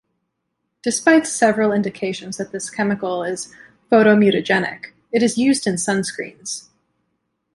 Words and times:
Despite 0.81 1.27
several 1.27 1.71
indications 1.71 2.37
that 2.37 2.51
this 2.51 2.71
chemical 2.71 3.23
is 3.23 3.53
photomutagenic, 3.91 4.93
it 5.11 5.21
is 5.21 5.37
used 5.37 5.67
in 5.67 5.75
sunscreens. 5.75 6.69